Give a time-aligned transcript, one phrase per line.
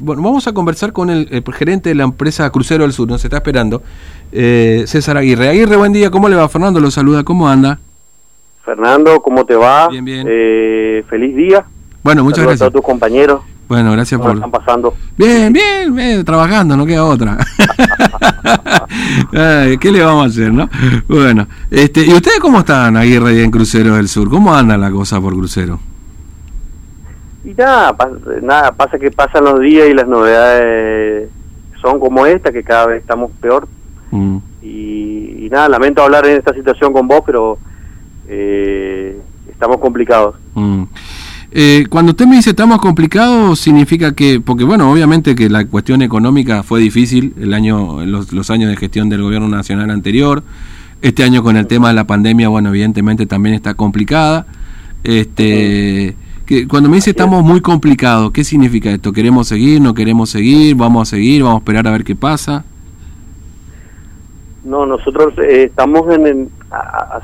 [0.00, 3.24] Bueno, vamos a conversar con el, el gerente de la empresa Crucero del Sur, nos
[3.24, 3.82] está esperando,
[4.30, 5.48] eh, César Aguirre.
[5.48, 6.48] Aguirre, buen día, ¿cómo le va?
[6.48, 7.80] Fernando lo saluda, ¿cómo anda?
[8.64, 9.88] Fernando, ¿cómo te va?
[9.88, 10.24] Bien, bien.
[10.30, 11.64] Eh, feliz día.
[12.04, 12.58] Bueno, muchas Saludos a gracias.
[12.60, 13.40] todos tus compañeros.
[13.66, 14.36] Bueno, gracias ¿Cómo por...
[14.36, 14.94] están pasando?
[15.16, 17.36] Bien, bien, bien, trabajando, no queda otra.
[19.32, 20.70] Ay, ¿Qué le vamos a hacer, no?
[21.08, 24.30] Bueno, este, ¿y ustedes cómo están, Aguirre, ahí en Crucero del Sur?
[24.30, 25.80] ¿Cómo anda la cosa por Crucero?
[27.48, 31.30] Y nada, pas- nada, pasa que pasan los días y las novedades
[31.80, 33.66] son como esta, que cada vez estamos peor.
[34.10, 37.56] Mm, Y, y nada, lamento hablar en esta situación con vos, pero
[38.28, 39.18] eh,
[39.50, 40.34] estamos complicados.
[40.54, 40.82] mm.
[41.50, 46.02] Eh, cuando usted me dice estamos complicados, significa que, porque bueno, obviamente que la cuestión
[46.02, 50.42] económica fue difícil el año, los, los años de gestión del gobierno nacional anterior.
[51.00, 54.44] Este año con el tema de la pandemia, bueno, evidentemente también está complicada.
[55.04, 56.14] Este,
[56.48, 59.12] que cuando me dice estamos muy complicados, ¿qué significa esto?
[59.12, 59.82] ¿Queremos seguir?
[59.82, 60.74] ¿No queremos seguir?
[60.76, 61.42] ¿Vamos a seguir?
[61.42, 62.64] ¿Vamos a esperar a ver qué pasa?
[64.64, 67.20] No, nosotros eh, estamos en, a-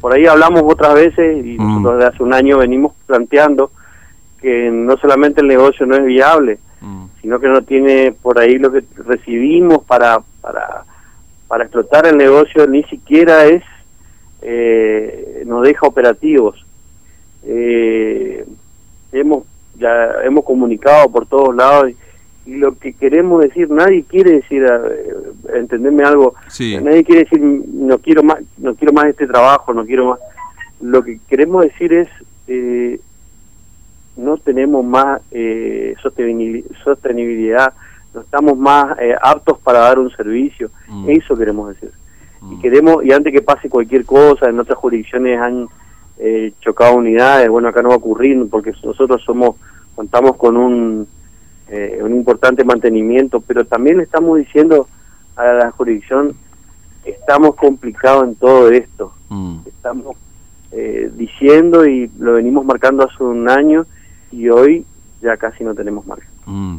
[0.00, 1.66] por ahí hablamos otras veces y Mm.
[1.66, 3.70] nosotros desde hace un año venimos planteando
[4.40, 8.58] que no solamente el negocio no es viable, Mm, sino que no tiene por ahí
[8.58, 10.84] lo que recibimos para para
[11.48, 13.62] para explotar el negocio ni siquiera es
[14.42, 16.65] eh, nos deja operativos
[17.44, 18.44] Eh,
[19.12, 19.44] hemos
[19.78, 24.64] ya hemos comunicado por todos lados y, y lo que queremos decir nadie quiere decir
[24.64, 26.78] eh, entenderme algo Sí.
[26.82, 30.18] nadie quiere decir no quiero más no quiero más este trabajo no quiero más
[30.80, 32.08] lo que queremos decir es
[32.48, 33.00] eh,
[34.16, 37.74] no tenemos más eh, sostenibil- sostenibilidad,
[38.14, 40.70] no estamos más eh, aptos para dar un servicio.
[40.88, 41.10] Mm.
[41.10, 41.90] Eso queremos decir.
[42.50, 42.60] Y Mm.
[42.62, 45.66] queremos y antes que pase cualquier cosa, en otras jurisdicciones han
[46.18, 49.56] eh, chocado unidades, bueno, acá no va a ocurrir porque nosotros somos
[49.94, 51.06] contamos con un
[51.68, 54.88] eh, un importante mantenimiento, pero también le estamos diciendo
[55.34, 56.34] a la jurisdicción
[57.04, 59.58] estamos complicados en todo esto Mm.
[59.66, 60.16] estamos
[60.72, 63.86] eh, diciendo y lo venimos marcando hace un año
[64.30, 64.84] y hoy
[65.22, 66.28] ya casi no tenemos margen.
[66.44, 66.76] Mm.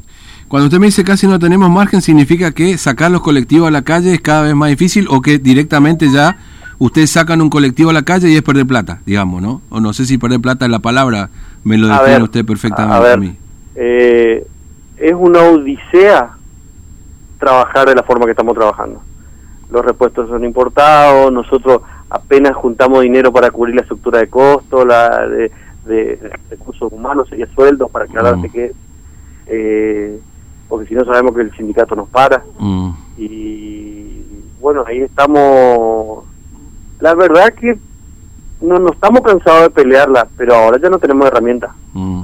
[0.47, 3.81] Cuando usted me dice casi no tenemos margen, ¿significa que sacar los colectivos a la
[3.81, 6.37] calle es cada vez más difícil o que directamente ya
[6.79, 9.61] ustedes sacan un colectivo a la calle y es perder plata, digamos, ¿no?
[9.69, 11.29] O no sé si perder plata es la palabra,
[11.63, 13.35] me lo define usted perfectamente a mí.
[13.75, 14.45] eh,
[14.97, 16.31] es una odisea
[17.39, 19.01] trabajar de la forma que estamos trabajando.
[19.69, 25.27] Los repuestos son importados, nosotros apenas juntamos dinero para cubrir la estructura de costo, la
[25.27, 25.51] de,
[25.85, 28.51] de recursos humanos, sería sueldos para que Mm.
[28.51, 28.71] que
[29.47, 30.19] eh,
[30.67, 32.43] porque si no sabemos que el sindicato nos para.
[32.59, 34.21] Mm, y
[34.59, 36.23] bueno ahí estamos
[36.99, 37.77] la verdad que
[38.61, 42.23] no no estamos cansados de pelearla pero ahora ya no tenemos herramientas mm.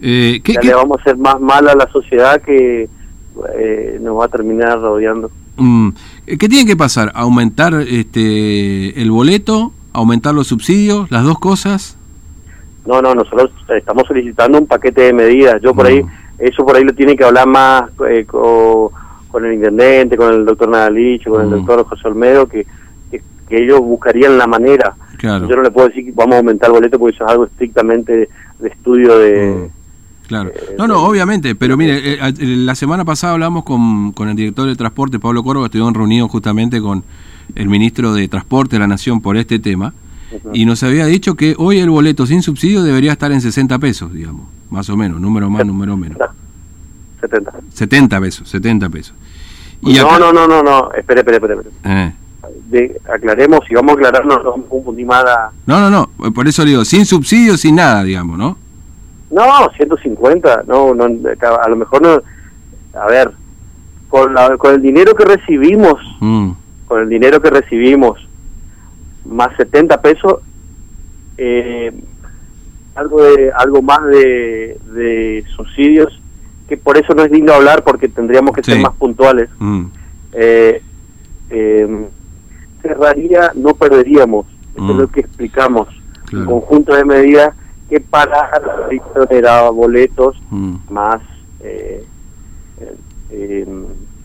[0.00, 2.88] Eh, ¿qué- ya qué- le vamos a hacer más mal a la sociedad que
[3.56, 5.88] eh, nos va a terminar rodeando mm,
[6.26, 7.10] ¿Qué tiene que pasar?
[7.14, 9.72] ¿Aumentar este el boleto?
[9.92, 11.10] ¿Aumentar los subsidios?
[11.10, 11.96] ¿Las dos cosas?
[12.86, 16.08] no no nosotros estamos solicitando un paquete de medidas yo por ahí Mm.
[16.38, 18.92] eso por ahí lo tiene que hablar más eh, co-
[19.30, 21.50] con, el intendente con el doctor Nadalich con el Mm.
[21.50, 22.66] doctor José Olmedo que,
[23.48, 25.48] que ellos buscarían la manera Claro.
[25.48, 27.44] Yo no le puedo decir que vamos a aumentar el boleto porque eso es algo
[27.46, 28.28] estrictamente
[28.60, 29.68] de, estudio de...
[29.68, 29.78] Mm,
[30.28, 30.50] Claro.
[30.50, 34.36] eh, No, no, obviamente, pero mire, eh, eh, la semana pasada hablamos con, con el
[34.36, 37.02] director de transporte, Pablo Córdoba, estuvieron reunidos justamente con
[37.56, 39.92] el ministro de Transporte de la Nación por este tema,
[40.52, 44.12] y nos había dicho que hoy el boleto sin subsidio debería estar en 60 pesos,
[44.12, 46.18] digamos, más o menos, número más, número menos.
[47.22, 47.52] 70.
[47.72, 49.14] 70 pesos, 70 pesos.
[49.80, 51.54] Y no, acá- no, no, no, no, espere, espere, espere.
[51.54, 51.74] espere.
[51.84, 52.12] Eh,
[52.68, 56.32] De- aclaremos, si vamos a aclarar, no vamos a confundir más a- no, no, no,
[56.32, 58.56] por eso le digo, sin subsidio, sin nada, digamos, ¿no?
[59.30, 59.42] No,
[59.76, 62.22] 150, no, no, a lo mejor no...
[62.98, 63.30] A ver,
[64.08, 66.50] con, la- con el dinero que recibimos, Mm,
[66.86, 68.18] con el dinero que recibimos,
[69.26, 70.40] más 70 pesos,
[71.36, 71.92] eh,
[72.94, 76.18] algo de algo más de, de subsidios,
[76.68, 78.72] que por eso no es lindo hablar porque tendríamos que Sí.
[78.72, 79.48] ser más puntuales.
[79.58, 79.84] mm,
[80.32, 80.82] Eh,
[81.50, 82.08] eh,
[82.82, 84.90] cerraría, no perderíamos, eso Mm.
[84.90, 85.88] es lo que explicamos,
[86.26, 86.44] Claro.
[86.54, 87.54] un conjunto de medidas
[87.88, 88.50] que para
[89.30, 90.74] era boletos mm.
[90.90, 91.20] más
[91.60, 92.04] eh,
[92.80, 92.94] eh,
[93.30, 93.66] eh,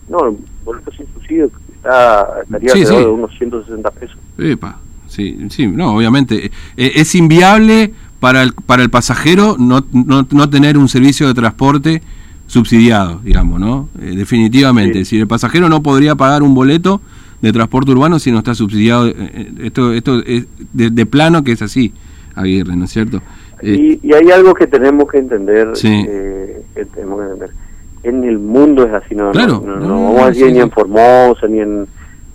[0.08, 3.04] no boletos sin subsidio está estaría Sí, alrededor sí.
[3.04, 6.46] de unos 160 pesos Epa, sí, sí, no, obviamente.
[6.76, 11.34] Eh, es inviable para el, para el pasajero no, no, no tener un servicio de
[11.34, 12.02] transporte
[12.46, 13.88] subsidiado, digamos, ¿no?
[14.00, 14.94] Eh, definitivamente.
[14.94, 14.98] Sí.
[15.00, 17.00] Decir, el pasajero no podría pagar un boleto
[17.44, 19.06] de transporte urbano si no está subsidiado.
[19.06, 21.92] Eh, eh, Esto, esto es de, de plano que es así,
[22.34, 23.20] Aguirre, ¿no es cierto?
[23.62, 26.04] Eh, y, y hay algo que tenemos que entender Sí.
[26.08, 27.50] eh, que tenemos que entender
[28.02, 30.60] en el mundo es así, no, Claro, no, no, no vamos a decir sí, ni
[30.60, 31.86] en Formosa, ni en,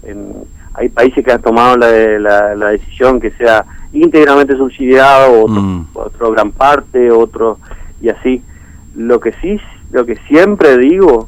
[0.04, 0.34] en-
[0.74, 5.86] Hay países que han tomado la, la, la decisión que sea íntegramente subsidiado, otro, Mm.
[5.94, 7.60] otro gran parte, otro,
[8.02, 8.42] y así.
[8.96, 9.60] Lo que sí,
[9.92, 11.28] lo que siempre digo,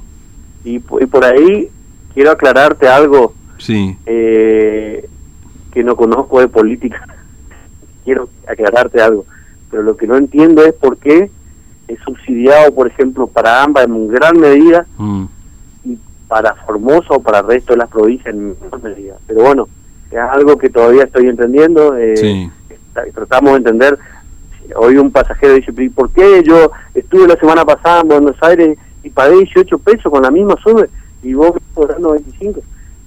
[0.63, 1.67] y, y por ahí
[2.13, 3.97] quiero aclararte algo Sí.
[4.05, 5.07] eh,
[5.71, 7.05] que no conozco de política.
[8.03, 9.25] Quiero aclararte algo,
[9.69, 11.29] pero lo que no entiendo es por qué
[11.87, 15.25] es subsidiado, por ejemplo, para ambas en gran medida Mm.
[15.85, 15.97] y
[16.27, 19.15] para Formosa o para el resto de las provincias en menor medida.
[19.27, 19.67] Pero bueno,
[20.09, 21.95] es algo que todavía estoy entendiendo.
[21.97, 22.49] eh, Sí.
[22.69, 23.97] está- tratamos de entender.
[24.75, 28.77] Hoy un pasajero dice, "¿Y ¿por qué yo estuve la semana pasada en Buenos Aires
[29.03, 30.89] y pagué 18 pesos con la misma sube
[31.23, 32.61] y vos cobrando 25?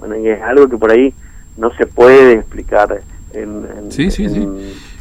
[0.06, 1.14] Bueno, y es algo que por ahí
[1.56, 3.00] no se puede explicar
[3.32, 4.36] en, en- Sí, sí, sí.
[4.42, 4.58] en-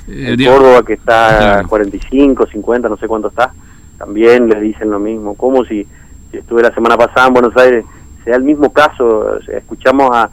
[0.08, 1.66] Eh, en digo- Córdoba que está Claro.
[1.66, 3.54] a 45, 50, no sé cuánto está,
[3.98, 5.36] también le dicen lo mismo.
[5.36, 5.86] Como si,
[6.32, 7.86] si estuve la semana pasada en Buenos Aires,
[8.24, 10.30] sea el mismo caso, escuchamos a,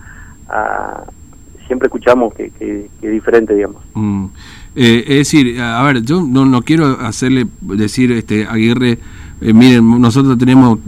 [0.48, 1.04] a-
[1.66, 3.82] siempre escuchamos que, que, que es diferente, digamos.
[3.94, 4.26] Mm.
[4.76, 8.98] Eh, es decir, a ver, yo no, no quiero hacerle decir, este Aguirre,
[9.40, 10.78] eh, miren, nosotros tenemos,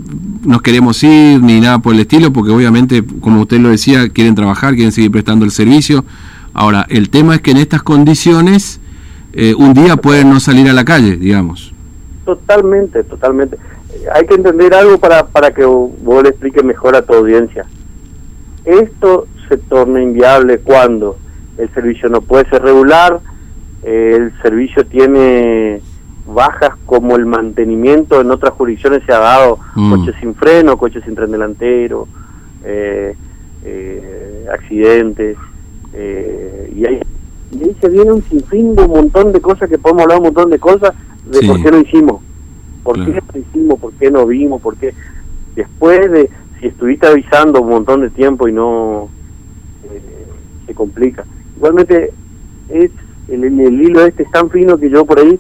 [0.45, 4.35] nos queremos ir ni nada por el estilo, porque obviamente, como usted lo decía, quieren
[4.35, 6.05] trabajar, quieren seguir prestando el servicio.
[6.53, 8.81] Ahora, el tema es que en estas condiciones,
[9.33, 11.73] eh, un día pueden no salir a la calle, digamos.
[12.27, 13.57] Totalmente, totalmente.
[13.57, 17.65] Eh, Hay que entender algo para, para que vos le expliques mejor a tu audiencia.
[18.67, 21.17] Esto se torna inviable cuando
[21.57, 23.21] el servicio no puede ser regular,
[23.83, 25.81] el servicio tiene
[26.27, 29.91] bajas como el mantenimiento en otras jurisdicciones se ha dado, Mm.
[29.97, 32.07] coches sin freno, coches sin tren delantero,
[32.65, 33.15] eh,
[33.65, 35.37] eh, accidentes,
[35.95, 37.01] eh, y, ahí,
[37.53, 40.25] y ahí se viene un sinfín de un montón de cosas que podemos hablar un
[40.25, 40.93] montón de cosas
[41.27, 41.47] de Sí.
[41.47, 42.23] por qué no hicimos,
[42.83, 43.13] por Claro.
[43.13, 44.95] qué no hicimos, por qué no vimos, por qué
[45.57, 46.31] después de
[46.61, 49.09] si estuviste avisando un montón de tiempo y no
[49.85, 50.01] eh,
[50.67, 51.25] se complica.
[51.57, 52.13] Igualmente
[52.69, 52.91] es
[53.29, 55.39] el, el- el hilo este es tan fino que yo por ahí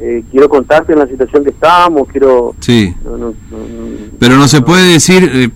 [0.00, 2.94] eh, quiero contarte en la situación que estamos, quiero Sí.
[3.04, 5.48] no, no, no, no- Pero no se puede decir eh,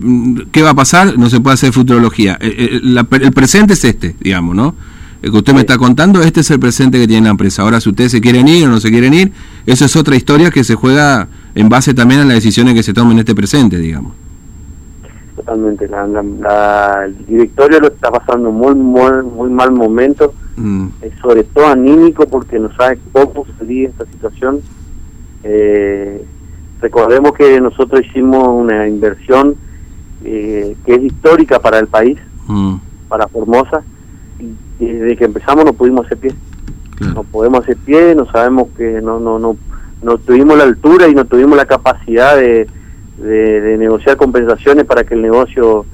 [0.52, 2.38] qué va a pasar, no se puede hacer futurología.
[2.40, 4.74] Eh, eh, el presente es este, digamos, ¿no?
[5.22, 7.60] El que usted me está contando, este es el presente que tiene la empresa.
[7.60, 9.32] Ahora, si ustedes se quieren ir o no se quieren ir,
[9.66, 12.94] eso es otra historia que se juega en base también a las decisiones que se
[12.94, 14.12] tomen en este presente, digamos.
[15.36, 15.88] totalmente.
[15.88, 21.10] La, la- la- el directorio lo está pasando muy, muy, muy mal momento, Mm, eh,
[21.22, 24.60] sobre todo anímico, porque no sabe cómo salir de esta situación.
[25.42, 26.22] Eh,
[26.82, 29.54] recordemos que nosotros hicimos una inversión
[30.22, 32.74] eh, que es histórica para el país, mm,
[33.08, 33.82] para Formosa,
[34.78, 36.34] y desde que empezamos no pudimos hacer pie.
[37.14, 39.56] no podemos hacer pie, no sabemos que no no no
[40.02, 42.66] no tuvimos la altura y no tuvimos la capacidad de,
[43.16, 45.86] de, de negociar compensaciones para que el negocio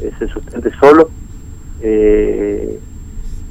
[0.00, 1.10] eh, se sustente solo.
[1.82, 2.78] Eh,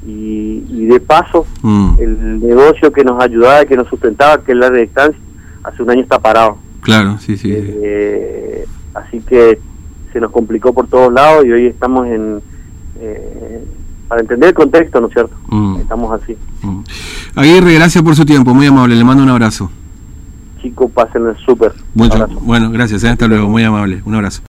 [0.06, 4.58] y, y de paso, Mm, el negocio que nos ayudaba, que nos sustentaba, que es
[4.58, 5.18] la distancia,
[5.62, 6.58] hace un año está parado.
[6.82, 7.50] claro, sí, sí.
[7.54, 9.58] Eh, así que
[10.12, 12.40] se nos complicó por todos lados y hoy estamos en...
[13.00, 13.64] eh,
[14.08, 15.34] para entender el contexto, ¿no es cierto?
[15.48, 16.36] Mm, Estamos así.
[16.62, 16.80] mm.
[17.36, 18.94] Aguirre, gracias por su tiempo, muy amable.
[18.94, 19.70] Le mando un abrazo.
[20.62, 21.72] Chicos, pasen súper.
[21.94, 22.40] Mucho- Abrazo.
[22.42, 24.02] bueno, gracias, eh, hasta luego, muy amable.
[24.04, 24.42] Un abrazo.